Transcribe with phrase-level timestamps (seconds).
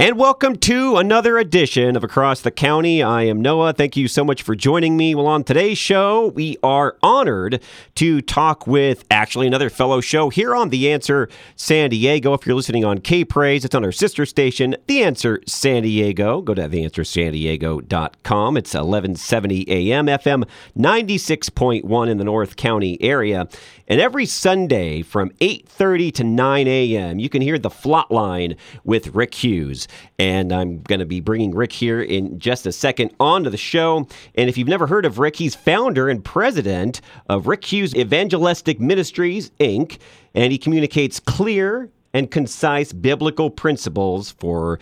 [0.00, 3.02] And welcome to another edition of Across the County.
[3.02, 3.74] I am Noah.
[3.74, 5.14] Thank you so much for joining me.
[5.14, 7.62] Well, on today's show, we are honored
[7.96, 12.32] to talk with actually another fellow show here on The Answer San Diego.
[12.32, 16.40] If you're listening on KPRZ, it's on our sister station, The Answer San Diego.
[16.40, 18.56] Go to theanswersandiego.com.
[18.56, 20.48] It's 1170 AM, FM
[20.78, 23.50] 96.1 in the North County area.
[23.86, 29.34] And every Sunday from 8:30 to 9 a.m., you can hear the Flotline with Rick
[29.34, 29.88] Hughes.
[30.18, 34.06] And I'm going to be bringing Rick here in just a second onto the show.
[34.34, 38.80] And if you've never heard of Rick, he's founder and president of Rick Hughes Evangelistic
[38.80, 39.98] Ministries, Inc.,
[40.34, 44.78] and he communicates clear and concise biblical principles for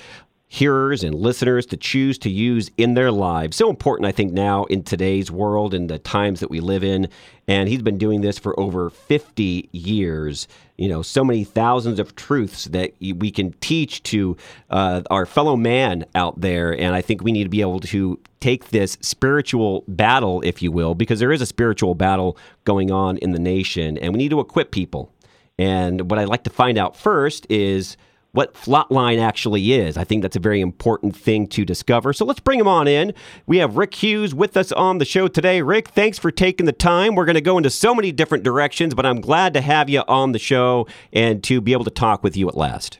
[0.48, 3.56] hearers and listeners to choose to use in their lives.
[3.56, 7.08] So important, I think, now in today's world and the times that we live in.
[7.46, 10.48] And he's been doing this for over 50 years.
[10.78, 14.36] You know, so many thousands of truths that we can teach to
[14.70, 16.72] uh, our fellow man out there.
[16.72, 20.72] And I think we need to be able to take this spiritual battle, if you
[20.72, 24.30] will, because there is a spiritual battle going on in the nation, and we need
[24.30, 25.12] to equip people.
[25.58, 27.96] And what I'd like to find out first is
[28.32, 29.96] what FLOT line actually is.
[29.96, 32.12] I think that's a very important thing to discover.
[32.12, 33.14] So let's bring him on in.
[33.46, 35.62] We have Rick Hughes with us on the show today.
[35.62, 37.14] Rick, thanks for taking the time.
[37.14, 40.02] We're going to go into so many different directions, but I'm glad to have you
[40.06, 42.98] on the show and to be able to talk with you at last.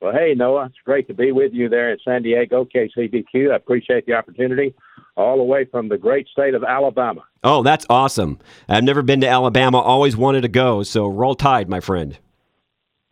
[0.00, 3.52] Well, hey, Noah, it's great to be with you there in San Diego, KCBQ.
[3.52, 4.74] I appreciate the opportunity
[5.14, 7.22] all the way from the great state of Alabama.
[7.44, 8.38] Oh, that's awesome.
[8.66, 12.16] I've never been to Alabama, always wanted to go, so roll tide, my friend.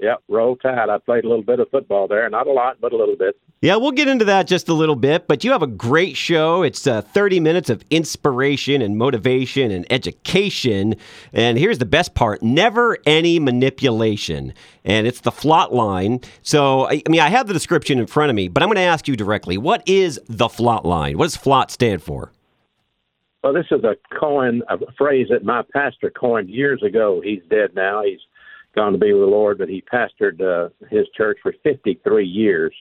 [0.00, 0.88] Yep, roll tide.
[0.88, 3.36] I played a little bit of football there, not a lot, but a little bit.
[3.60, 5.26] Yeah, we'll get into that just a little bit.
[5.26, 6.62] But you have a great show.
[6.62, 10.94] It's uh, 30 minutes of inspiration and motivation and education.
[11.32, 14.54] And here's the best part: never any manipulation.
[14.84, 16.20] And it's the flot line.
[16.42, 18.76] So, I, I mean, I have the description in front of me, but I'm going
[18.76, 21.18] to ask you directly: What is the flot line?
[21.18, 22.30] What does Flot stand for?
[23.42, 27.20] Well, this is a coin, a phrase that my pastor coined years ago.
[27.24, 28.02] He's dead now.
[28.04, 28.20] He's
[28.74, 32.74] gone to be with the Lord, but he pastored uh, his church for 53 years,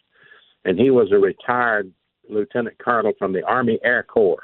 [0.65, 1.91] and he was a retired
[2.29, 4.43] lieutenant colonel from the Army Air Corps.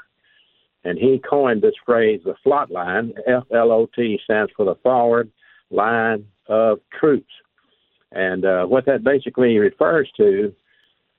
[0.84, 3.14] And he coined this phrase, the FLOT line.
[3.26, 5.30] F L O T stands for the forward
[5.70, 7.32] line of troops.
[8.12, 10.54] And uh, what that basically refers to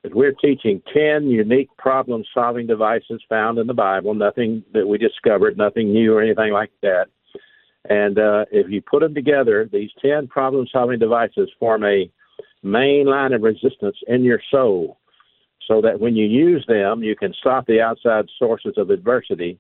[0.04, 4.98] is we're teaching 10 unique problem solving devices found in the Bible, nothing that we
[4.98, 7.08] discovered, nothing new or anything like that.
[7.90, 12.10] And uh, if you put them together, these 10 problem solving devices form a
[12.64, 14.98] main line of resistance in your soul
[15.68, 19.60] so that when you use them, you can stop the outside sources of adversity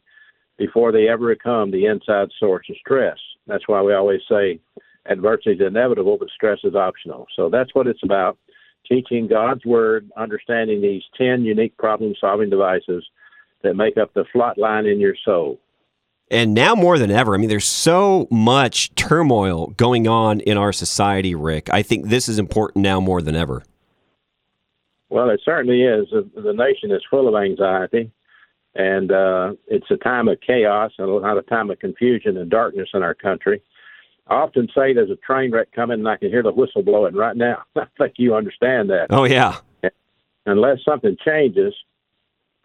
[0.57, 3.17] before they ever become the inside source of stress.
[3.47, 4.59] That's why we always say
[5.07, 7.27] adversity is inevitable, but stress is optional.
[7.35, 8.37] So that's what it's about
[8.87, 13.03] teaching God's Word, understanding these 10 unique problem solving devices
[13.63, 15.59] that make up the FLOT line in your soul.
[16.31, 20.73] And now more than ever, I mean, there's so much turmoil going on in our
[20.73, 21.69] society, Rick.
[21.71, 23.63] I think this is important now more than ever.
[25.09, 26.07] Well, it certainly is.
[26.11, 28.11] The nation is full of anxiety,
[28.73, 32.49] and uh, it's a time of chaos and a lot of time of confusion and
[32.49, 33.61] darkness in our country.
[34.27, 37.13] I often say there's a train wreck coming, and I can hear the whistle blowing
[37.13, 37.63] right now.
[37.75, 39.07] I think you understand that.
[39.11, 39.59] Oh, yeah.
[40.47, 41.73] Unless something changes,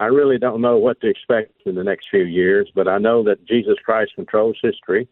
[0.00, 3.22] I really don't know what to expect in the next few years, but I know
[3.24, 5.06] that Jesus Christ controls history.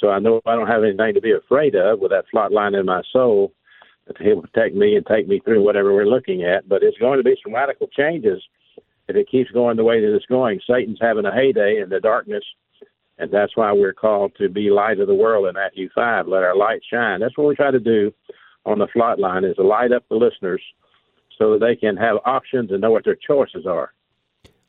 [0.00, 2.76] So I know I don't have anything to be afraid of with that FLOT line
[2.76, 3.52] in my soul
[4.06, 6.68] that He'll protect me and take me through whatever we're looking at.
[6.68, 8.40] But it's going to be some radical changes
[9.08, 10.60] if it keeps going the way that it's going.
[10.64, 12.44] Satan's having a heyday in the darkness,
[13.18, 16.28] and that's why we're called to be light of the world in Matthew 5.
[16.28, 17.18] Let our light shine.
[17.18, 18.12] That's what we try to do
[18.64, 20.62] on the FLOT line is to light up the listeners
[21.36, 23.90] so that they can have options and know what their choices are.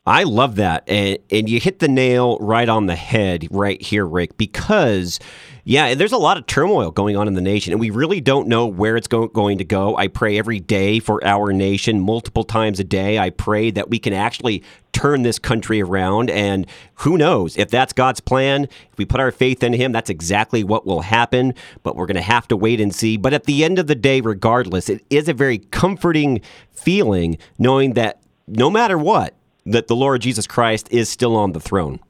[0.06, 0.84] I love that.
[0.86, 5.18] And, and you hit the nail right on the head right here, Rick, because,
[5.64, 8.46] yeah, there's a lot of turmoil going on in the nation, and we really don't
[8.46, 9.96] know where it's go- going to go.
[9.96, 13.18] I pray every day for our nation, multiple times a day.
[13.18, 14.62] I pray that we can actually
[14.92, 16.30] turn this country around.
[16.30, 18.64] And who knows if that's God's plan?
[18.64, 21.52] If we put our faith in Him, that's exactly what will happen.
[21.82, 23.16] But we're going to have to wait and see.
[23.16, 27.94] But at the end of the day, regardless, it is a very comforting feeling knowing
[27.94, 29.34] that no matter what,
[29.66, 32.00] that the Lord Jesus Christ is still on the throne.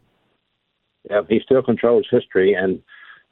[1.11, 2.83] Yeah, he still controls history, and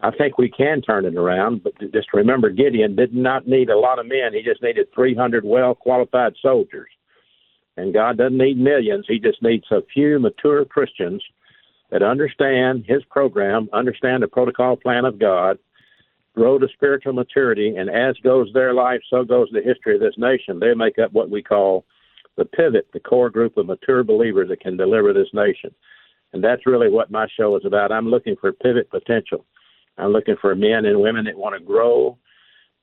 [0.01, 1.63] I think we can turn it around.
[1.63, 5.45] But just remember, Gideon did not need a lot of men; he just needed 300
[5.45, 6.89] well-qualified soldiers.
[7.77, 11.23] And God doesn't need millions; He just needs a few mature Christians
[11.91, 15.59] that understand His program, understand the protocol plan of God,
[16.35, 20.17] grow to spiritual maturity, and as goes their life, so goes the history of this
[20.17, 20.61] nation.
[20.61, 21.85] They make up what we call
[22.37, 25.75] the pivot, the core group of mature believers that can deliver this nation.
[26.33, 27.93] And that's really what my show is about.
[27.93, 29.45] I'm looking for pivot potential.
[29.99, 32.19] I'm looking for men and women that want to grow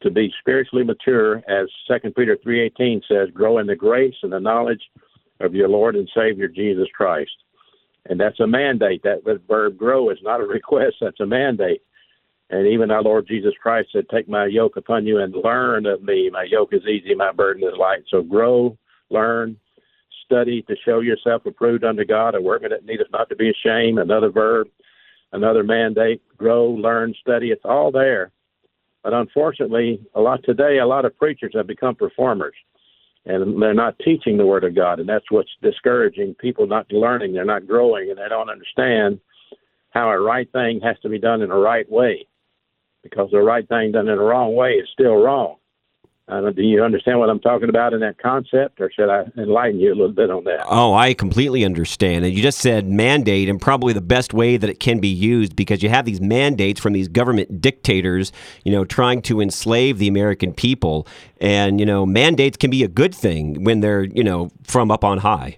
[0.01, 4.31] to be spiritually mature, as Second Peter three eighteen says, grow in the grace and
[4.31, 4.81] the knowledge
[5.39, 7.31] of your Lord and Savior Jesus Christ.
[8.09, 9.04] And that's a mandate.
[9.04, 11.81] That verb grow is not a request, that's a mandate.
[12.50, 16.04] And even our Lord Jesus Christ said, Take my yoke upon you and learn of
[16.04, 16.30] me.
[16.30, 18.04] My yoke is easy, my burden is light.
[18.09, 18.77] So grow,
[19.12, 19.58] learn,
[20.25, 24.00] study to show yourself approved unto God, a workman that needeth not to be ashamed.
[24.00, 24.68] Another verb,
[25.34, 27.52] another mandate, grow, learn, study.
[27.52, 28.31] It's all there.
[29.04, 32.56] But unfortunately, a lot today, a lot of preachers have become performers
[33.25, 37.34] and they're not teaching the Word of God, and that's what's discouraging people not learning.
[37.34, 39.19] They're not growing, and they don't understand
[39.92, 42.25] how a right thing has to be done in a right way,
[43.04, 45.57] because the right thing done in a wrong way is still wrong.
[46.31, 49.81] Uh, do you understand what I'm talking about in that concept, or should I enlighten
[49.81, 50.63] you a little bit on that?
[50.66, 52.24] Oh, I completely understand.
[52.24, 55.57] And you just said mandate, and probably the best way that it can be used
[55.57, 58.31] because you have these mandates from these government dictators,
[58.63, 61.06] you know, trying to enslave the American people.
[61.42, 65.04] And, you know, mandates can be a good thing when they're, you know, from up
[65.04, 65.57] on high.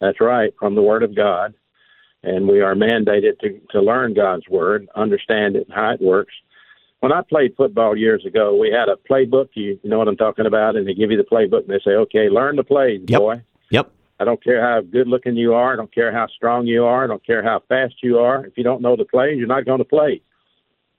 [0.00, 1.54] That's right, from the Word of God.
[2.22, 6.34] And we are mandated to, to learn God's Word, understand it, how it works
[7.02, 9.48] when I played football years ago, we had a playbook.
[9.54, 11.96] You know what I'm talking about, and they give you the playbook, and they say,
[11.96, 13.18] "Okay, learn the plays, yep.
[13.18, 13.90] boy." Yep.
[14.20, 15.72] I don't care how good looking you are.
[15.72, 17.02] I don't care how strong you are.
[17.02, 18.46] I don't care how fast you are.
[18.46, 20.22] If you don't know the plays, you're not going to play.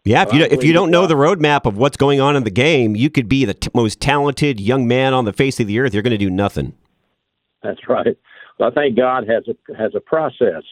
[0.03, 2.51] Yeah, if you if you don't know the roadmap of what's going on in the
[2.51, 5.79] game, you could be the t- most talented young man on the face of the
[5.79, 5.94] earth.
[5.94, 6.73] You're going to do nothing.
[7.61, 8.17] That's right.
[8.59, 10.63] Well, I think God has a has a process,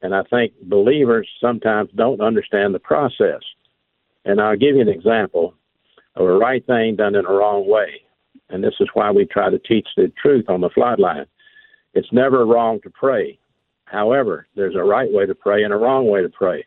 [0.00, 3.42] and I think believers sometimes don't understand the process.
[4.24, 5.54] And I'll give you an example
[6.16, 8.02] of a right thing done in a wrong way.
[8.50, 11.26] And this is why we try to teach the truth on the FLOT line.
[11.94, 13.38] It's never wrong to pray.
[13.84, 16.64] However, there's a right way to pray and a wrong way to pray.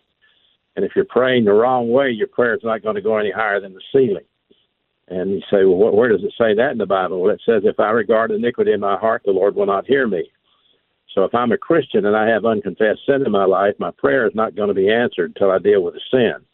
[0.75, 3.31] And if you're praying the wrong way, your prayer is not going to go any
[3.31, 4.23] higher than the ceiling.
[5.09, 7.21] And you say, well, where does it say that in the Bible?
[7.21, 10.07] Well, it says, if I regard iniquity in my heart, the Lord will not hear
[10.07, 10.31] me.
[11.13, 14.25] So if I'm a Christian and I have unconfessed sin in my life, my prayer
[14.25, 16.45] is not going to be answered until I deal with the sin.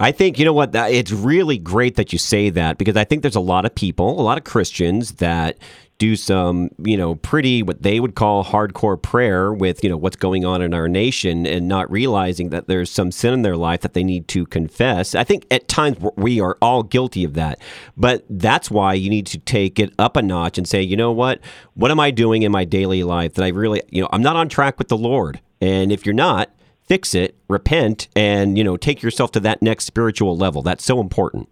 [0.00, 3.20] I think you know what it's really great that you say that because I think
[3.20, 5.58] there's a lot of people, a lot of Christians that
[5.98, 10.16] do some, you know, pretty what they would call hardcore prayer with, you know, what's
[10.16, 13.82] going on in our nation and not realizing that there's some sin in their life
[13.82, 15.14] that they need to confess.
[15.14, 17.60] I think at times we are all guilty of that.
[17.98, 21.12] But that's why you need to take it up a notch and say, you know
[21.12, 21.40] what?
[21.74, 24.36] What am I doing in my daily life that I really, you know, I'm not
[24.36, 25.42] on track with the Lord.
[25.60, 26.48] And if you're not,
[26.90, 30.60] fix it, repent, and you know take yourself to that next spiritual level.
[30.60, 31.48] That's so important.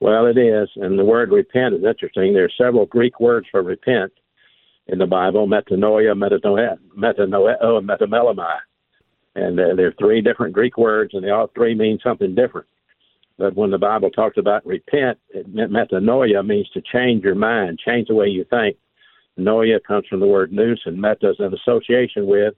[0.00, 2.32] Well, it is, and the word repent is interesting.
[2.32, 4.12] There are several Greek words for repent
[4.86, 8.56] in the Bible: metanoia, metanoia, metanoia, oh, and metamelomai.
[9.34, 12.66] And uh, there are three different Greek words, and they all three mean something different.
[13.36, 18.08] But when the Bible talks about repent, it, metanoia means to change your mind, change
[18.08, 18.78] the way you think.
[19.38, 22.54] Noia comes from the word nous, and meta is an association with,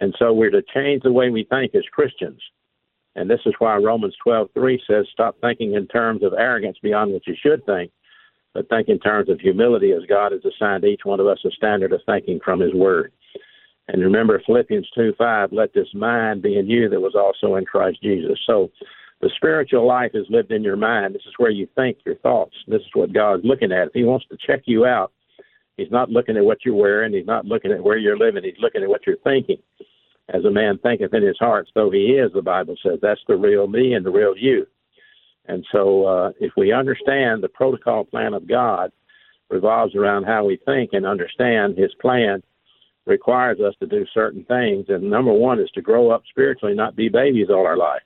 [0.00, 2.40] and so we're to change the way we think as Christians.
[3.16, 7.26] And this is why Romans 12:3 says, "Stop thinking in terms of arrogance beyond what
[7.26, 7.92] you should think,
[8.54, 11.50] but think in terms of humility, as God has assigned each one of us a
[11.52, 13.12] standard of thinking from His Word."
[13.88, 18.02] And remember Philippians 2:5, "Let this mind be in you that was also in Christ
[18.02, 18.70] Jesus." So
[19.20, 21.14] the spiritual life is lived in your mind.
[21.14, 22.56] This is where you think your thoughts.
[22.66, 23.88] This is what God's looking at.
[23.88, 25.12] If He wants to check you out,
[25.76, 27.12] He's not looking at what you're wearing.
[27.12, 28.44] He's not looking at where you're living.
[28.44, 29.58] He's looking at what you're thinking.
[30.30, 32.98] As a man thinketh in his heart, so he is, the Bible says.
[33.02, 34.66] That's the real me and the real you.
[35.46, 38.90] And so uh, if we understand the protocol plan of God
[39.50, 42.42] revolves around how we think and understand his plan
[43.06, 44.86] requires us to do certain things.
[44.88, 48.02] And number one is to grow up spiritually, not be babies all our life.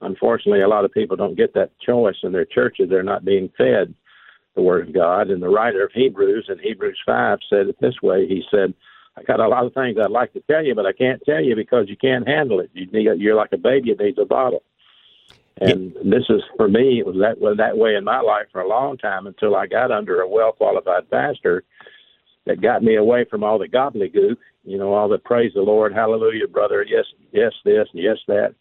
[0.00, 2.88] Unfortunately, a lot of people don't get that choice in their churches.
[2.88, 3.94] They're not being fed
[4.54, 5.30] the Word of God.
[5.30, 8.74] And the writer of Hebrews in Hebrews 5 said it this way He said,
[9.18, 11.42] I got a lot of things I'd like to tell you, but I can't tell
[11.42, 12.70] you because you can't handle it.
[12.72, 14.62] You need, you're like a baby that needs a bottle.
[15.60, 16.00] And yeah.
[16.04, 17.00] this is for me.
[17.00, 19.66] It was that was that way in my life for a long time until I
[19.66, 21.64] got under a well qualified pastor
[22.46, 24.36] that got me away from all the gobbledygook.
[24.64, 28.54] You know, all the praise the Lord, hallelujah, brother, yes, yes, this, yes, that.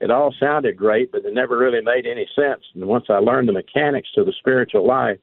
[0.00, 2.62] It all sounded great, but it never really made any sense.
[2.74, 5.18] And once I learned the mechanics to the spiritual life,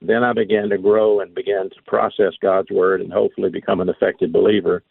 [0.00, 3.88] then I began to grow and began to process God's word and hopefully become an
[3.88, 4.82] effective believer,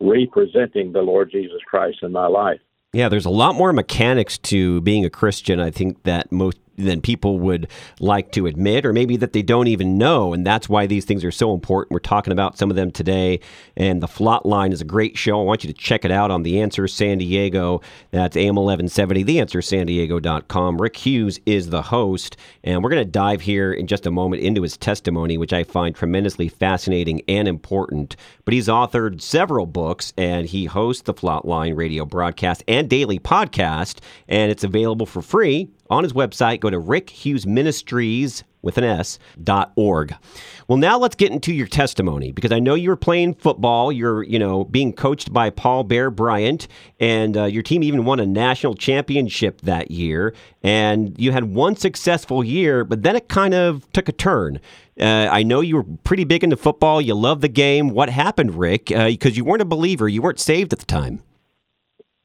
[0.00, 2.60] representing the Lord Jesus Christ in my life.
[2.92, 5.60] Yeah, there's a lot more mechanics to being a Christian.
[5.60, 7.68] I think that most than people would
[8.00, 10.32] like to admit, or maybe that they don't even know.
[10.32, 11.92] And that's why these things are so important.
[11.92, 13.40] We're talking about some of them today.
[13.76, 15.40] And The Flot Line is a great show.
[15.40, 17.80] I want you to check it out on The Answer San Diego.
[18.10, 20.80] That's AM 1170, theanswersandiego.com.
[20.80, 22.36] Rick Hughes is the host.
[22.64, 25.64] And we're going to dive here in just a moment into his testimony, which I
[25.64, 28.16] find tremendously fascinating and important.
[28.44, 33.18] But he's authored several books and he hosts the Flot Line radio broadcast and daily
[33.18, 33.98] podcast.
[34.28, 36.60] And it's available for free on his website.
[36.60, 40.14] Go to Rick Hughes Ministries with an S dot org.
[40.68, 43.90] Well, now let's get into your testimony because I know you were playing football.
[43.90, 46.68] You're, you know, being coached by Paul Bear Bryant,
[47.00, 50.34] and uh, your team even won a national championship that year.
[50.62, 54.60] And you had one successful year, but then it kind of took a turn.
[55.00, 57.00] Uh, I know you were pretty big into football.
[57.00, 57.90] You love the game.
[57.90, 58.86] What happened, Rick?
[58.86, 60.06] Because uh, you weren't a believer.
[60.06, 61.22] You weren't saved at the time.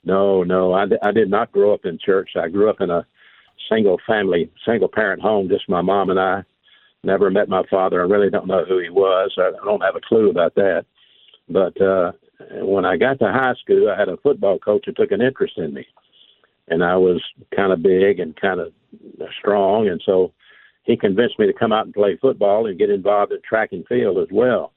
[0.04, 2.32] No, no, I, I did not grow up in church.
[2.36, 3.08] I grew up in a
[3.70, 6.44] single family, single parent home, just my mom and I.
[7.04, 8.02] Never met my father.
[8.02, 9.32] I really don't know who he was.
[9.38, 10.86] I don't have a clue about that.
[11.48, 12.14] But uh,
[12.64, 15.58] when I got to high school, I had a football coach who took an interest
[15.58, 15.86] in me,
[16.68, 17.22] and I was
[17.56, 18.74] kind of big and kind of
[19.40, 20.34] strong, and so
[20.84, 23.86] he convinced me to come out and play football and get involved in track and
[23.88, 24.74] field as well.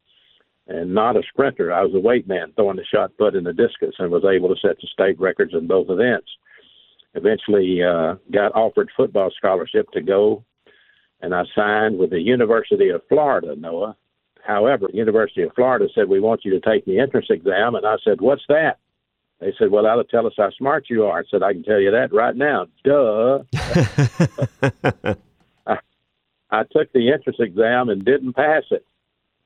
[0.66, 1.73] And not a sprinter.
[1.73, 4.54] I was a weight man, throwing the shot put and the discus, and was able
[4.54, 6.28] to set the state records in both events
[7.14, 10.44] eventually uh, got offered football scholarship to go,
[11.20, 13.96] and I signed with the University of Florida, Noah.
[14.46, 17.74] However, University of Florida said, We want you to take the entrance exam.
[17.74, 18.78] And I said, What's that?
[19.40, 21.18] They said, Well, that'll tell us how smart you are.
[21.18, 22.66] I said, I can tell you that right now.
[22.84, 23.40] Duh.
[25.66, 25.78] I,
[26.50, 28.86] I took the entrance exam and didn't pass it.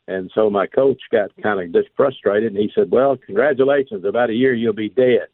[0.09, 4.04] And so my coach got kind of just frustrated and he said, Well, congratulations.
[4.04, 5.28] About a year, you'll be dead.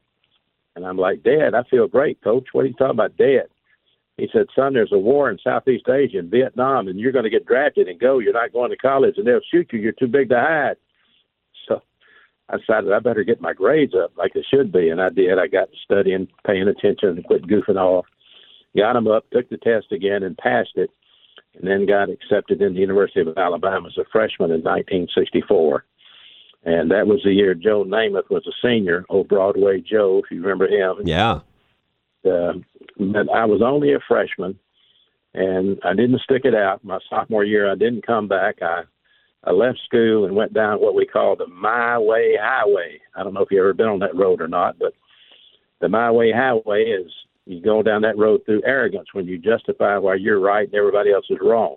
[0.77, 2.49] And I'm like, Dad, I feel great, Coach.
[2.53, 3.49] What are you talking about, Dad?
[4.17, 7.31] He said, Son, there's a war in Southeast Asia in Vietnam, and you're going to
[7.31, 8.19] get drafted and go.
[8.19, 9.79] You're not going to college, and they'll shoot you.
[9.79, 10.77] You're too big to hide.
[11.69, 11.83] So
[12.49, 15.39] I decided I better get my grades up like they should be, and I did.
[15.39, 18.07] I got studying, paying attention, and quit goofing off.
[18.77, 20.91] Got them up, took the test again, and passed it,
[21.55, 25.85] and then got accepted in the University of Alabama as a freshman in 1964
[26.65, 30.43] and that was the year Joe Namath was a senior, old Broadway Joe, if you
[30.43, 31.07] remember him.
[31.07, 31.41] Yeah.
[32.25, 32.55] Uh,
[32.99, 34.59] but I was only a freshman,
[35.35, 36.85] and I didn't stick it out.
[36.85, 38.57] My sophomore year, I didn't come back.
[38.61, 38.83] I
[39.45, 43.01] I left school and went down what we call the My Way Highway.
[43.15, 44.95] I don't know if you ever been on that road or not, but
[45.81, 47.11] the My Way Highway is
[47.47, 51.13] you go down that road through arrogance when you justify why you're right and everybody
[51.13, 51.77] else is wrong.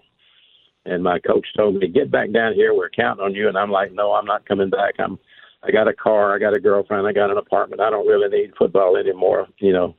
[0.86, 2.74] And my coach told me, "Get back down here.
[2.74, 4.96] We're counting on you." And I'm like, "No, I'm not coming back.
[5.00, 5.20] I'm,
[5.64, 7.82] I got a car, I got a girlfriend, I got an apartment.
[7.82, 9.96] I don't really need football anymore." You know,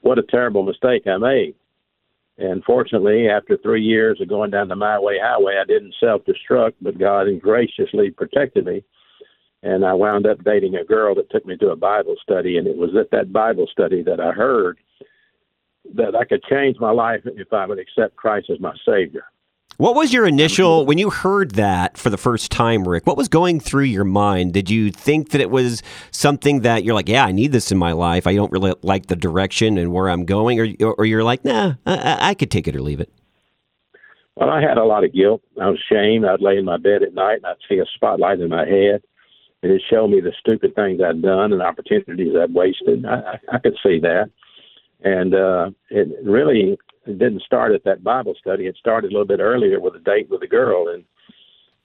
[0.00, 1.54] what a terrible mistake I made.
[2.38, 6.74] And fortunately, after three years of going down the my way highway, I didn't self-destruct,
[6.80, 8.82] but God graciously protected me.
[9.62, 12.66] And I wound up dating a girl that took me to a Bible study, and
[12.66, 14.78] it was at that Bible study that I heard
[15.94, 19.24] that I could change my life if I would accept Christ as my Savior.
[19.80, 23.06] What was your initial when you heard that for the first time, Rick?
[23.06, 24.52] What was going through your mind?
[24.52, 27.78] Did you think that it was something that you're like, yeah, I need this in
[27.78, 28.26] my life.
[28.26, 31.76] I don't really like the direction and where I'm going, or or you're like, nah,
[31.86, 33.10] I, I could take it or leave it.
[34.36, 35.40] Well, I had a lot of guilt.
[35.58, 36.26] I was ashamed.
[36.26, 39.00] I'd lay in my bed at night and I'd see a spotlight in my head,
[39.62, 43.06] and it showed me the stupid things I'd done and opportunities I'd wasted.
[43.06, 44.30] I, I, could see that,
[45.02, 46.76] and uh, it really
[47.06, 48.66] it didn't start at that Bible study.
[48.66, 51.04] It started a little bit earlier with a date with a girl, and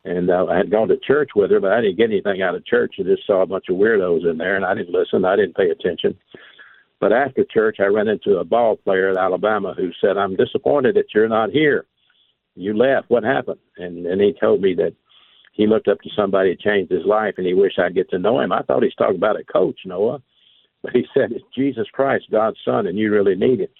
[0.03, 2.53] and uh, I had gone to church with her, but I didn't get anything out
[2.53, 2.95] of church.
[2.99, 5.25] I just saw a bunch of weirdos in there, and I didn't listen.
[5.25, 6.15] I didn't pay attention.
[6.99, 10.95] But after church, I ran into a ball player at Alabama who said, "I'm disappointed
[10.95, 11.85] that you're not here.
[12.55, 13.09] You left.
[13.09, 14.93] What happened?" And and he told me that
[15.53, 18.19] he looked up to somebody that changed his life, and he wished I'd get to
[18.19, 18.51] know him.
[18.51, 20.21] I thought he's talking about a coach, Noah,
[20.83, 23.71] but he said it's Jesus Christ, God's Son, and you really need it.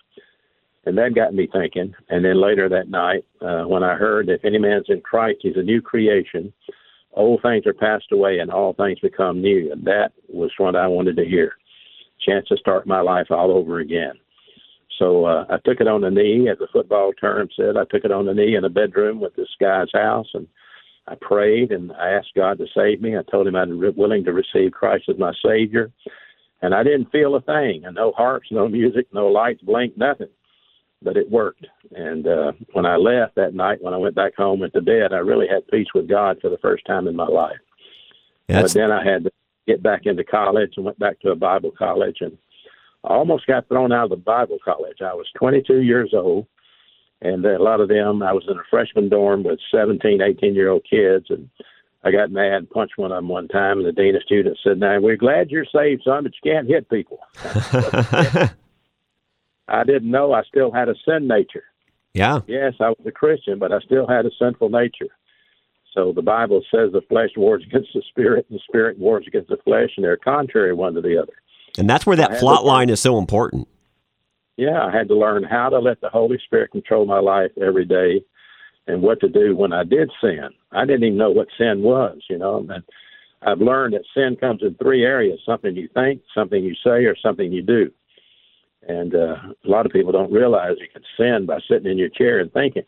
[0.86, 1.94] And that got me thinking.
[2.10, 5.58] And then later that night, uh, when I heard, if any man's in Christ, he's
[5.58, 6.54] a new creation.
[7.13, 9.72] Old things are passed away and all things become new.
[9.72, 11.54] And that was what I wanted to hear.
[12.25, 14.13] Chance to start my life all over again.
[15.00, 17.77] So uh, I took it on the knee, as the football term said.
[17.77, 20.48] I took it on the knee in a bedroom with this guy's house, and
[21.08, 23.18] I prayed and I asked God to save me.
[23.18, 25.92] I told him I'm willing to receive Christ as my Savior,
[26.62, 27.84] and I didn't feel a thing.
[27.86, 30.30] And no harps, no music, no lights, blink, nothing
[31.06, 31.66] but it worked.
[31.92, 35.14] And uh, when I left that night, when I went back home and to bed,
[35.14, 37.56] I really had peace with God for the first time in my life.
[38.50, 39.32] Yeah, but then I had to
[39.66, 42.38] get back into college and went back to a Bible college and
[43.06, 44.98] I almost got thrown out of the Bible college.
[45.02, 46.48] I was 22 years old,
[47.22, 50.70] and a lot of them, I was in a freshman dorm with 17, 18 year
[50.70, 51.50] old kids, and
[52.04, 54.62] I got mad and punched one of them one time, and the dean of students
[54.64, 57.20] said, "Now we're glad you're saved, son, but you can't hit people."
[59.67, 61.63] I didn't know I still had a sin nature.
[62.13, 62.41] Yeah.
[62.48, 65.10] Yes, I was a Christian, but I still had a sinful nature.
[65.93, 69.50] So the Bible says the flesh wars against the spirit, and the spirit wars against
[69.50, 71.34] the flesh, and they're contrary one to the other.
[71.77, 73.67] And that's where that FLOT line is so important.
[74.57, 77.86] Yeah, I had to learn how to let the Holy Spirit control my life every
[77.86, 78.24] day
[78.88, 80.50] and what to do when I did sin.
[80.72, 82.65] I didn't even know what sin was, you know.
[82.69, 82.84] And
[83.41, 87.15] I've learned that sin comes in three areas something you think, something you say, or
[87.17, 87.91] something you do.
[88.88, 92.10] And uh, a lot of people don't realize you can sin by sitting in your
[92.10, 92.84] chair and thinking.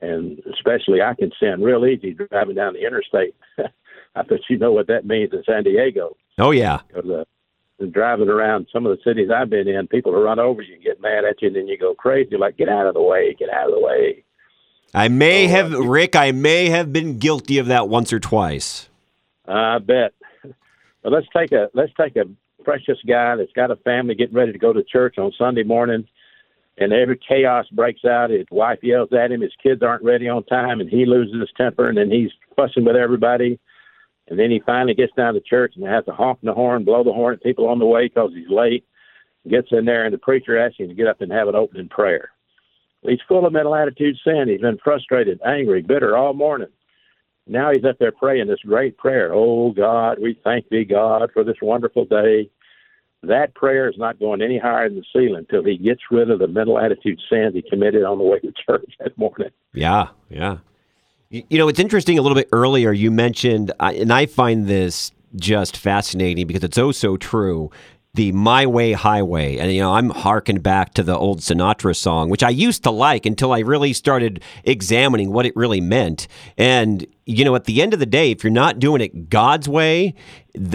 [0.00, 3.34] And especially, I can sin real easy driving down the interstate.
[3.58, 6.16] I bet you know what that means in San Diego.
[6.38, 6.80] Oh, yeah.
[6.86, 10.62] Because uh, driving around some of the cities I've been in, people will run over
[10.62, 12.30] you and get mad at you, and then you go crazy.
[12.30, 14.24] You're like, get out of the way, get out of the way.
[14.94, 18.20] I may oh, have, uh, Rick, I may have been guilty of that once or
[18.20, 18.88] twice.
[19.46, 20.12] I bet.
[21.00, 22.24] But let's take a let's take a
[22.64, 26.06] precious guy that's got a family getting ready to go to church on Sunday morning,
[26.76, 28.30] and every chaos breaks out.
[28.30, 29.40] His wife yells at him.
[29.40, 32.84] His kids aren't ready on time, and he loses his temper, and then he's fussing
[32.84, 33.58] with everybody.
[34.28, 37.02] And then he finally gets down to church and has to honk the horn, blow
[37.02, 38.84] the horn at people on the way because he's late.
[39.48, 41.88] Gets in there, and the preacher asks him to get up and have an opening
[41.88, 42.30] prayer.
[43.02, 44.46] He's full of mental attitude sin.
[44.48, 46.68] He's been frustrated, angry, bitter all morning.
[47.48, 49.32] Now he's up there praying this great prayer.
[49.32, 52.50] Oh God, we thank thee, God, for this wonderful day
[53.22, 56.38] that prayer is not going any higher than the ceiling until he gets rid of
[56.38, 59.50] the mental attitude sins he committed on the way to church that morning.
[59.72, 60.58] Yeah, yeah.
[61.30, 62.18] You, know, it's interesting.
[62.18, 66.90] A little bit earlier, you mentioned, and I find this just fascinating because it's oh
[66.90, 67.70] so true
[68.18, 69.58] the My Way Highway.
[69.58, 72.90] And, you know, I'm harking back to the old Sinatra song, which I used to
[72.90, 76.26] like until I really started examining what it really meant.
[76.56, 79.68] And, you know, at the end of the day, if you're not doing it God's
[79.68, 80.14] way,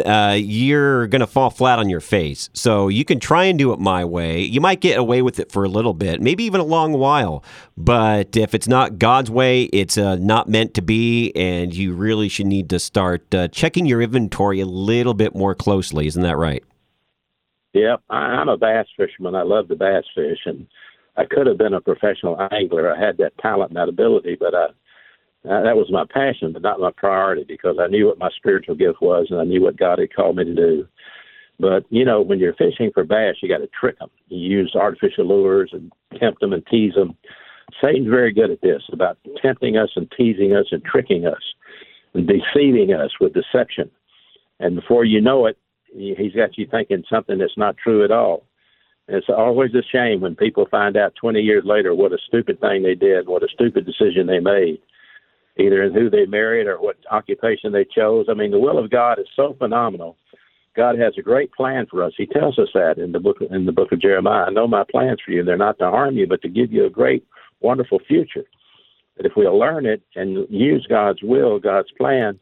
[0.05, 2.49] uh, you're going to fall flat on your face.
[2.53, 4.39] So you can try and do it my way.
[4.39, 7.43] You might get away with it for a little bit, maybe even a long while.
[7.75, 11.33] But if it's not God's way, it's uh, not meant to be.
[11.35, 15.53] And you really should need to start uh, checking your inventory a little bit more
[15.53, 16.07] closely.
[16.07, 16.63] Isn't that right?
[17.73, 19.35] Yep, I'm a bass fisherman.
[19.35, 20.67] I love to bass fish, and
[21.17, 22.95] I could have been a professional angler.
[22.95, 24.65] I had that talent and that ability, but I,
[25.49, 28.75] uh, that was my passion, but not my priority because I knew what my spiritual
[28.75, 30.87] gift was, and I knew what God had called me to do.
[31.59, 34.09] But you know, when you're fishing for bass, you got to trick them.
[34.27, 37.17] You use artificial lures and tempt them and tease them.
[37.81, 41.41] Satan's very good at this about tempting us and teasing us and tricking us
[42.13, 43.89] and deceiving us with deception.
[44.59, 45.57] And before you know it,
[45.95, 48.45] he's got you thinking something that's not true at all.
[49.07, 52.83] It's always a shame when people find out 20 years later what a stupid thing
[52.83, 54.79] they did, what a stupid decision they made,
[55.57, 58.27] either in who they married or what occupation they chose.
[58.29, 60.15] I mean, the will of God is so phenomenal.
[60.75, 62.13] God has a great plan for us.
[62.17, 64.45] He tells us that in the book in the book of Jeremiah.
[64.45, 66.85] I know my plans for you; they're not to harm you, but to give you
[66.85, 67.25] a great,
[67.59, 68.45] wonderful future.
[69.15, 72.39] But if we'll learn it and use God's will, God's plan,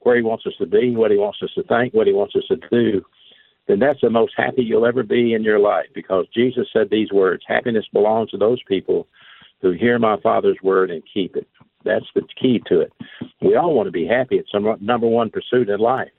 [0.00, 2.34] where He wants us to be, what He wants us to think, what He wants
[2.36, 3.04] us to do,
[3.66, 7.12] then that's the most happy you'll ever be in your life because Jesus said these
[7.12, 9.06] words Happiness belongs to those people
[9.60, 11.46] who hear my Father's word and keep it.
[11.84, 12.92] That's the key to it.
[13.40, 14.36] We all want to be happy.
[14.36, 16.10] It's our number one pursuit in life.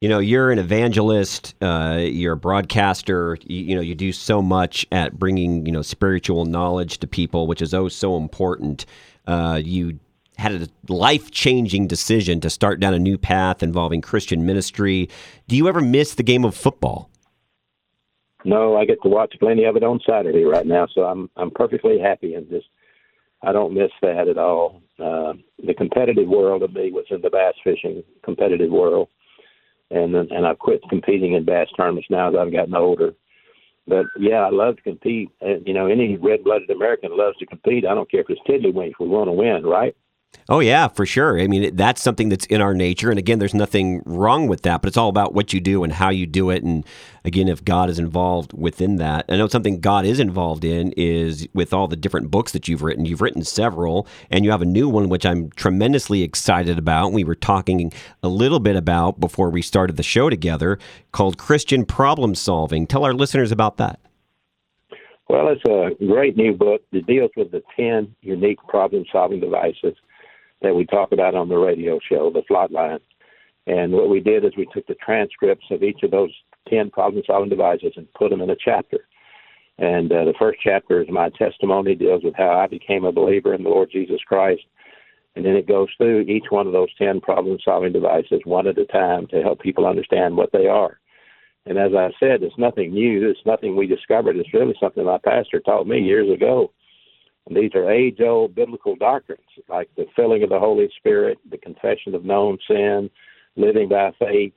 [0.00, 1.54] You know, you're an evangelist.
[1.60, 3.36] Uh, you're a broadcaster.
[3.44, 7.46] You, you, know, you do so much at bringing you know spiritual knowledge to people,
[7.46, 8.86] which is oh so important.
[9.26, 10.00] Uh, you
[10.40, 15.08] had a life changing decision to start down a new path involving Christian ministry.
[15.46, 17.10] Do you ever miss the game of football?
[18.44, 21.50] No, I get to watch plenty of it on Saturday right now, so I'm I'm
[21.50, 22.66] perfectly happy and just
[23.42, 24.82] I don't miss that at all.
[24.98, 29.08] Uh, the competitive world of me was in the bass fishing competitive world,
[29.90, 33.12] and then, and I've quit competing in bass tournaments now as I've gotten older.
[33.86, 35.30] But yeah, I love to compete.
[35.40, 37.84] And, you know, any red-blooded American loves to compete.
[37.86, 39.00] I don't care if it's tiddlywinks.
[39.00, 39.96] We want to win, right?
[40.48, 41.40] Oh yeah, for sure.
[41.40, 44.82] I mean, that's something that's in our nature, and again, there's nothing wrong with that.
[44.82, 46.84] But it's all about what you do and how you do it, and
[47.24, 49.26] again, if God is involved within that.
[49.28, 52.82] I know something God is involved in is with all the different books that you've
[52.82, 53.06] written.
[53.06, 57.12] You've written several, and you have a new one which I'm tremendously excited about.
[57.12, 57.92] We were talking
[58.24, 60.80] a little bit about before we started the show together,
[61.12, 62.88] called Christian Problem Solving.
[62.88, 64.00] Tell our listeners about that.
[65.28, 69.94] Well, it's a great new book that deals with the ten unique problem-solving devices
[70.62, 73.00] that we talk about on the radio show, the FLOT Line.
[73.66, 76.32] And what we did is we took the transcripts of each of those
[76.68, 79.06] 10 problem solving devices and put them in a chapter.
[79.78, 83.54] And uh, the first chapter is my testimony, deals with how I became a believer
[83.54, 84.62] in the Lord Jesus Christ.
[85.36, 88.78] And then it goes through each one of those 10 problem solving devices one at
[88.78, 90.98] a time to help people understand what they are.
[91.66, 93.28] And as I said, it's nothing new.
[93.28, 94.36] It's nothing we discovered.
[94.36, 96.72] It's really something my pastor taught me years ago.
[97.50, 102.14] These are age old biblical doctrines like the filling of the Holy Spirit, the confession
[102.14, 103.10] of known sin,
[103.56, 104.52] living by faith,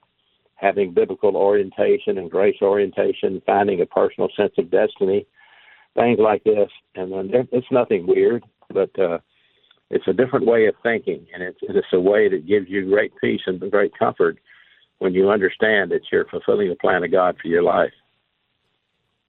[0.55, 5.25] having biblical orientation and grace orientation, finding a personal sense of destiny,
[5.95, 6.69] things like this.
[6.95, 9.17] And then it's nothing weird, but uh,
[9.89, 13.11] it's a different way of thinking, and it's, it's a way that gives you great
[13.19, 14.37] peace and great comfort
[14.99, 17.91] when you understand that you're fulfilling the plan of God for your life.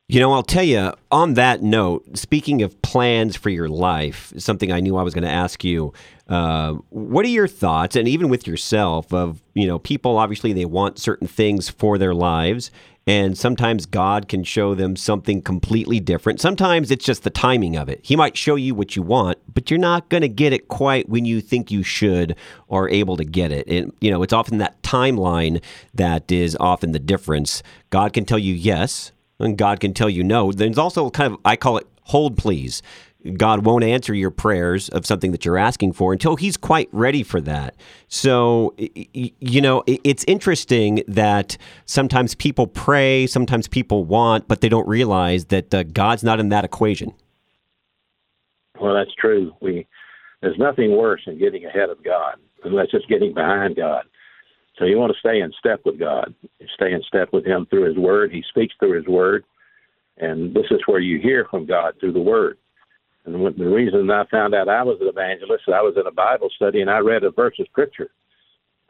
[0.06, 4.70] You know, I'll tell you on that note, speaking of plans for your life, something
[4.70, 5.94] I knew I was going to ask you.
[6.28, 10.66] Uh, what are your thoughts, and even with yourself, of, you know, people obviously they
[10.66, 12.70] want certain things for their lives,
[13.06, 16.38] and sometimes God can show them something completely different.
[16.38, 18.00] Sometimes it's just the timing of it.
[18.02, 21.08] He might show you what you want, but you're not going to get it quite
[21.08, 22.36] when you think you should
[22.68, 23.66] or able to get it.
[23.68, 25.62] And, you know, it's often that timeline
[25.94, 27.62] that is often the difference.
[27.88, 30.52] God can tell you yes, and God can tell you no.
[30.52, 32.82] There's also kind of, I call it hold please.
[33.38, 37.22] God won't answer your prayers of something that you're asking for until He's quite ready
[37.22, 37.74] for that.
[38.06, 44.86] So, you know, it's interesting that sometimes people pray, sometimes people want, but they don't
[44.86, 47.14] realize that uh, God's not in that equation.
[48.78, 49.54] Well, that's true.
[49.62, 49.86] We
[50.42, 54.04] there's nothing worse than getting ahead of God, unless it's getting behind God.
[54.78, 56.34] So you want to stay in step with God.
[56.74, 58.32] stay in step with Him through His Word.
[58.32, 59.44] He speaks through His Word,
[60.18, 62.58] and this is where you hear from God through the Word.
[63.24, 66.12] And when, the reason I found out I was an evangelist, I was in a
[66.12, 68.10] Bible study and I read a verse of Scripture.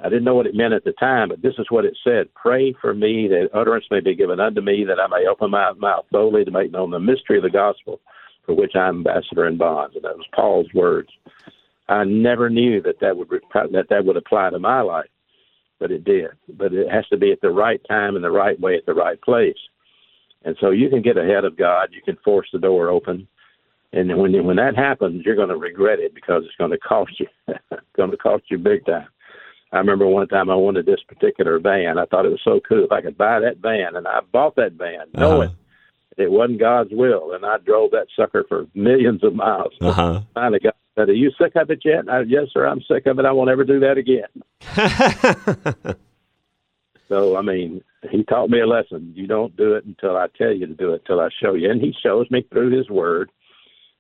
[0.00, 2.34] I didn't know what it meant at the time, but this is what it said:
[2.34, 5.72] "Pray for me that utterance may be given unto me, that I may open my
[5.74, 8.00] mouth boldly to make known the mystery of the gospel,
[8.44, 11.10] for which I am ambassador in bonds." And that was Paul's words.
[11.88, 15.08] I never knew that that would that that would apply to my life
[15.84, 16.30] but it did.
[16.48, 18.94] But it has to be at the right time and the right way at the
[18.94, 19.58] right place.
[20.42, 21.90] And so you can get ahead of God.
[21.92, 23.28] You can force the door open.
[23.92, 27.20] And when when that happens, you're going to regret it because it's going to cost
[27.20, 27.26] you.
[27.48, 29.08] it's going to cost you big time.
[29.72, 31.98] I remember one time I wanted this particular van.
[31.98, 34.56] I thought it was so cool if I could buy that van, and I bought
[34.56, 36.22] that van knowing uh-huh.
[36.24, 39.74] it wasn't God's will, and I drove that sucker for millions of miles.
[39.82, 40.22] Uh-huh.
[40.32, 42.08] Finally got said, Are you sick of it yet?
[42.08, 43.24] I, yes, sir, I'm sick of it.
[43.24, 44.28] I won't ever do that again.
[47.08, 49.12] so, I mean, he taught me a lesson.
[49.14, 51.70] You don't do it until I tell you to do it, until I show you.
[51.70, 53.30] And he shows me through his word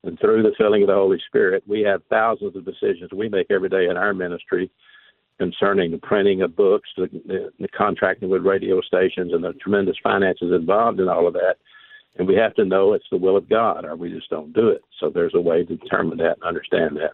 [0.02, 1.64] and through the filling of the Holy Spirit.
[1.66, 4.70] We have thousands of decisions we make every day in our ministry
[5.38, 9.96] concerning the printing of books, the, the, the contracting with radio stations, and the tremendous
[10.02, 11.56] finances involved in all of that
[12.16, 14.68] and we have to know it's the will of God, or we just don't do
[14.68, 14.82] it.
[15.00, 17.12] So there's a way to determine that and understand that.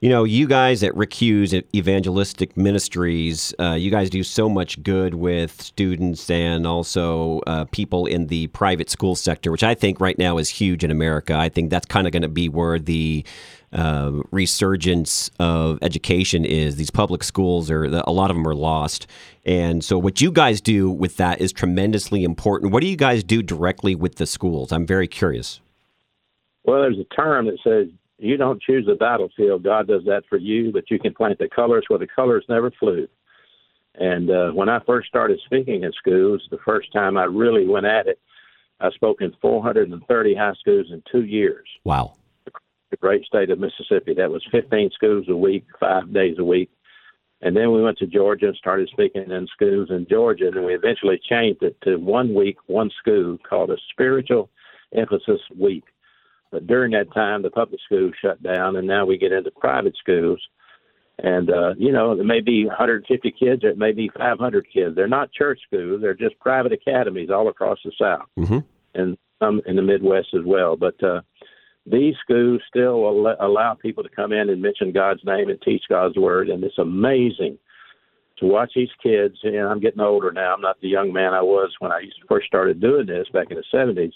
[0.00, 4.48] You know, you guys at Rick Hughes at Evangelistic Ministries, uh, you guys do so
[4.48, 9.76] much good with students and also uh, people in the private school sector, which I
[9.76, 11.36] think right now is huge in America.
[11.36, 13.24] I think that's kind of going to be where the
[13.72, 16.76] uh, resurgence of education is.
[16.76, 19.06] These public schools are a lot of them are lost,
[19.44, 22.72] and so what you guys do with that is tremendously important.
[22.72, 24.72] What do you guys do directly with the schools?
[24.72, 25.60] I'm very curious.
[26.64, 30.38] Well, there's a term that says you don't choose the battlefield; God does that for
[30.38, 30.72] you.
[30.72, 33.08] But you can plant the colors where the colors never flew.
[33.94, 37.84] And uh, when I first started speaking in schools, the first time I really went
[37.84, 38.18] at it,
[38.80, 41.68] I spoke in 430 high schools in two years.
[41.84, 42.14] Wow
[42.92, 44.14] the great state of Mississippi.
[44.14, 46.70] That was 15 schools a week, five days a week.
[47.40, 50.74] And then we went to Georgia and started speaking in schools in Georgia, and we
[50.74, 54.48] eventually changed it to one week, one school called a spiritual
[54.94, 55.82] emphasis week.
[56.52, 59.96] But during that time, the public schools shut down, and now we get into private
[59.96, 60.40] schools.
[61.18, 64.94] And, uh, you know, there may be 150 kids, it may be 500 kids.
[64.94, 68.58] They're not church schools, they're just private academies all across the South mm-hmm.
[68.94, 70.76] and some in the Midwest as well.
[70.76, 71.22] But, uh,
[71.86, 76.16] these schools still allow people to come in and mention God's name and teach God's
[76.16, 77.58] word, and it's amazing
[78.38, 79.36] to watch these kids.
[79.42, 80.54] And I'm getting older now.
[80.54, 83.56] I'm not the young man I was when I first started doing this back in
[83.56, 84.12] the 70s.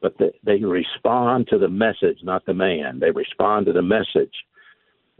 [0.00, 3.00] But they, they respond to the message, not the man.
[3.00, 4.32] They respond to the message.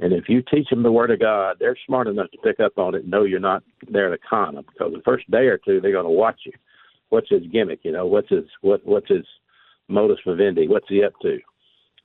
[0.00, 2.78] And if you teach them the Word of God, they're smart enough to pick up
[2.78, 4.64] on it and know you're not there to con them.
[4.72, 6.52] Because the first day or two, they're going to watch you.
[7.08, 7.80] What's his gimmick?
[7.82, 9.24] You know, what's his what what's his
[9.88, 10.68] modus vivendi?
[10.68, 11.38] What's he up to?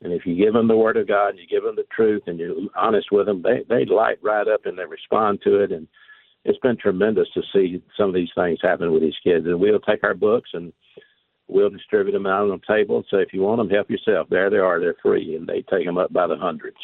[0.04, 2.24] And if you give them the word of God, and you give them the truth,
[2.28, 5.72] and you're honest with them, they they light right up and they respond to it.
[5.72, 5.88] And
[6.44, 9.46] it's been tremendous to see some of these things happen with these kids.
[9.46, 10.74] And we'll take our books and
[11.48, 14.28] we'll distribute them out on the table and say, if you want them, help yourself.
[14.30, 14.80] There they are.
[14.80, 16.78] They're free, and they take them up by the hundreds.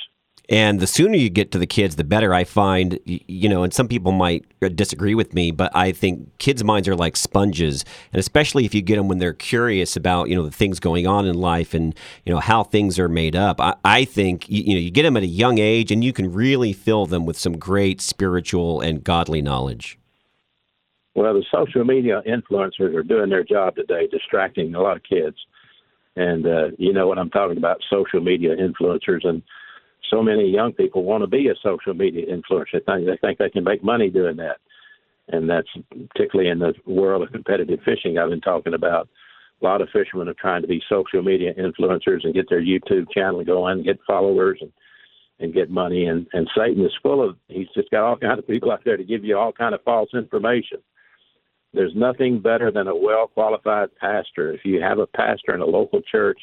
[0.50, 2.34] And the sooner you get to the kids, the better.
[2.34, 6.64] I find, you know, and some people might disagree with me, but I think kids'
[6.64, 10.36] minds are like sponges, and especially if you get them when they're curious about, you
[10.36, 11.94] know, the things going on in life and
[12.26, 13.62] you know how things are made up.
[13.62, 16.12] I, I think you, you know you get them at a young age, and you
[16.14, 20.00] can really fill them with some great spiritual and godly knowledge.
[21.14, 25.38] Well, the social media influencers are doing their job today, distracting a lot of kids,
[26.16, 29.44] and uh, you know what I'm talking about, social media influencers and
[30.10, 32.74] so many young people want to be a social media influencer.
[32.74, 34.58] They think they think they can make money doing that,
[35.28, 35.68] and that's
[36.14, 38.18] particularly in the world of competitive fishing.
[38.18, 39.08] I've been talking about.
[39.62, 43.12] A lot of fishermen are trying to be social media influencers and get their YouTube
[43.14, 44.72] channel going, get followers, and
[45.40, 46.06] and get money.
[46.06, 47.36] And and Satan is full of.
[47.48, 49.84] He's just got all kinds of people out there to give you all kind of
[49.84, 50.80] false information.
[51.74, 54.54] There's nothing better than a well qualified pastor.
[54.54, 56.40] If you have a pastor in a local church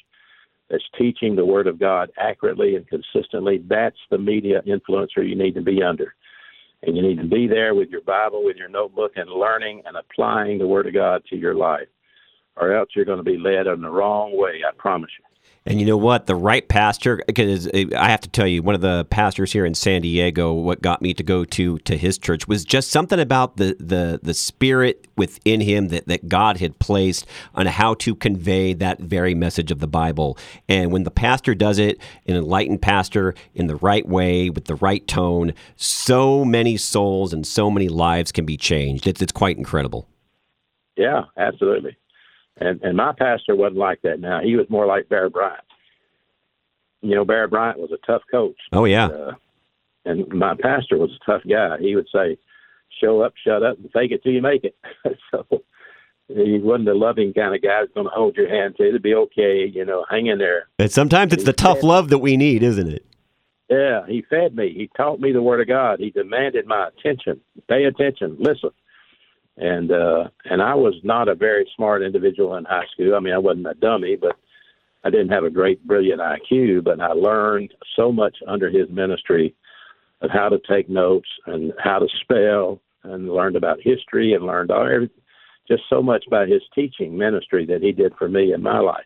[0.70, 5.54] that's teaching the Word of God accurately and consistently, that's the media influencer you need
[5.54, 6.14] to be under.
[6.82, 9.96] And you need to be there with your Bible, with your notebook, and learning and
[9.96, 11.88] applying the Word of God to your life,
[12.56, 15.24] or else you're going to be led in the wrong way, I promise you.
[15.66, 16.26] And you know what?
[16.26, 19.66] The right pastor, because uh, I have to tell you, one of the pastors here
[19.66, 23.18] in San Diego, what got me to go to to his church was just something
[23.18, 28.14] about the the the spirit within him that that God had placed on how to
[28.14, 30.38] convey that very message of the Bible.
[30.68, 34.76] And when the pastor does it, an enlightened pastor in the right way with the
[34.76, 39.06] right tone, so many souls and so many lives can be changed.
[39.08, 40.06] It's it's quite incredible.
[40.96, 41.96] Yeah, absolutely.
[42.58, 44.20] And and my pastor wasn't like that.
[44.20, 45.60] Now he was more like Bear Bryant.
[47.02, 48.56] You know, Bear Bryant was a tough coach.
[48.72, 49.06] Oh yeah.
[49.06, 49.32] Uh,
[50.04, 51.76] and my pastor was a tough guy.
[51.78, 52.38] He would say,
[53.00, 54.76] "Show up, shut up, and fake it till you make it."
[55.30, 55.46] so
[56.28, 58.76] he wasn't a loving kind of guy who's going to hold your hand.
[58.78, 59.70] Say it'll be okay.
[59.72, 60.68] You know, hang in there.
[60.78, 63.04] And sometimes it's he the tough love that we need, isn't it?
[63.68, 64.72] Yeah, he fed me.
[64.72, 65.98] He taught me the word of God.
[65.98, 67.40] He demanded my attention.
[67.68, 68.36] Pay attention.
[68.38, 68.70] Listen
[69.56, 73.14] and uh, and I was not a very smart individual in high school.
[73.14, 74.36] I mean, I wasn't a dummy, but
[75.04, 76.84] I didn't have a great, brilliant IQ.
[76.84, 79.54] But I learned so much under his ministry
[80.20, 84.70] of how to take notes and how to spell, and learned about history and learned
[84.70, 85.06] all
[85.68, 89.04] just so much by his teaching ministry that he did for me in my life.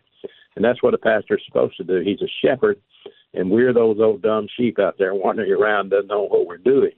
[0.55, 2.01] And that's what a pastor's supposed to do.
[2.01, 2.79] He's a shepherd,
[3.33, 6.91] and we're those old dumb sheep out there wandering around, doesn't know what we're doing.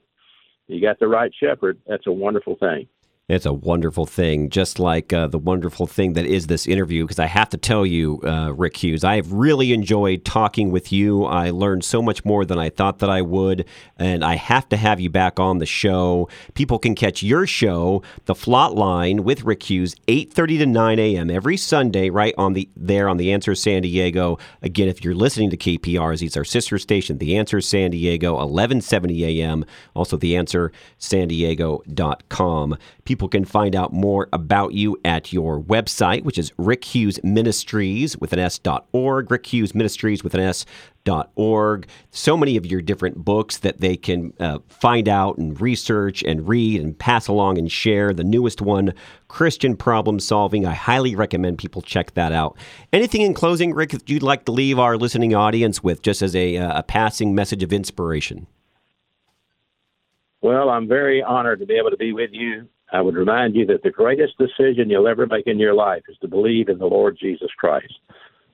[0.68, 1.80] You got the right shepherd.
[1.88, 2.88] That's a wonderful thing.
[3.36, 7.04] It's a wonderful thing, just like uh, the wonderful thing that is this interview.
[7.04, 10.92] Because I have to tell you, uh, Rick Hughes, I have really enjoyed talking with
[10.92, 11.26] you.
[11.26, 13.66] I learned so much more than I thought that I would,
[13.98, 16.30] and I have to have you back on the show.
[16.54, 21.00] People can catch your show, The Flot Line, with Rick Hughes, eight thirty to nine
[21.00, 21.30] a.m.
[21.30, 24.38] every Sunday, right on the there on the Answer San Diego.
[24.62, 28.82] Again, if you're listening to KPRZ, it's our sister station, The Answer San Diego, eleven
[28.82, 29.66] seventy a.m.
[29.96, 32.78] Also, The Answer San Diego.com.
[33.06, 38.18] People can find out more about you at your website, which is Rick Hughes Ministries
[38.18, 40.66] with an S.org, Rick Hughes Ministries with an S
[41.04, 41.88] dot org.
[42.12, 46.48] So many of your different books that they can uh, find out and research and
[46.48, 48.14] read and pass along and share.
[48.14, 48.94] The newest one,
[49.28, 50.66] Christian Problem Solving.
[50.66, 52.58] I highly recommend people check that out.
[52.92, 56.36] Anything in closing, Rick, that you'd like to leave our listening audience with, just as
[56.36, 58.48] a, uh, a passing message of inspiration?
[60.42, 63.66] Well, I'm very honored to be able to be with you I would remind you
[63.66, 66.86] that the greatest decision you'll ever make in your life is to believe in the
[66.86, 67.94] Lord Jesus Christ.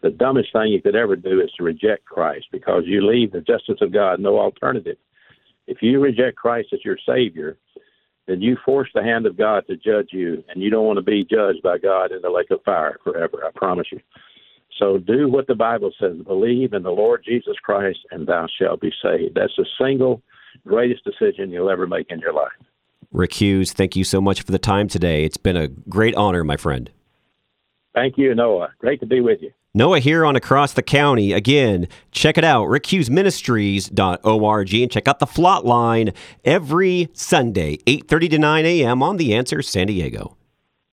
[0.01, 3.41] The dumbest thing you could ever do is to reject Christ because you leave the
[3.41, 4.95] justice of God no alternative.
[5.67, 7.57] If you reject Christ as your Savior,
[8.27, 11.03] then you force the hand of God to judge you, and you don't want to
[11.03, 13.99] be judged by God in the lake of fire forever, I promise you.
[14.77, 18.79] So do what the Bible says believe in the Lord Jesus Christ, and thou shalt
[18.79, 19.35] be saved.
[19.35, 20.21] That's the single
[20.65, 22.51] greatest decision you'll ever make in your life.
[23.11, 25.25] Rick Hughes, thank you so much for the time today.
[25.25, 26.91] It's been a great honor, my friend.
[27.93, 28.69] Thank you, Noah.
[28.77, 29.51] Great to be with you.
[29.73, 31.31] Noah here on Across the County.
[31.31, 36.11] Again, check it out, rickhughesministries.org, and check out the Flot Line
[36.43, 39.03] every Sunday, 8.30 to 9 a.m.
[39.03, 40.35] on The Answer San Diego.